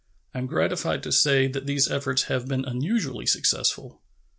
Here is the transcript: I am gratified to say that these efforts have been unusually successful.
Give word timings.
I 0.33 0.39
am 0.39 0.47
gratified 0.47 1.03
to 1.03 1.11
say 1.11 1.45
that 1.45 1.67
these 1.67 1.87
efforts 1.87 2.23
have 2.23 2.47
been 2.47 2.65
unusually 2.65 3.27
successful. 3.27 4.01